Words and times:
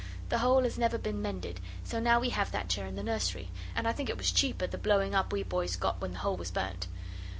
The 0.29 0.39
hole 0.39 0.63
has 0.63 0.79
never 0.79 0.97
been 0.97 1.21
mended, 1.21 1.59
so 1.83 1.99
now 1.99 2.19
we 2.19 2.29
have 2.29 2.51
that 2.51 2.69
chair 2.69 2.87
in 2.87 2.95
the 2.95 3.03
nursery, 3.03 3.49
and 3.75 3.87
I 3.87 3.93
think 3.93 4.09
it 4.09 4.17
was 4.17 4.31
cheap 4.31 4.59
at 4.63 4.71
the 4.71 4.79
blowing 4.79 5.13
up 5.13 5.31
we 5.31 5.43
boys 5.43 5.75
got 5.75 6.01
when 6.01 6.13
the 6.13 6.17
hole 6.17 6.37
was 6.37 6.49
burnt. 6.49 6.87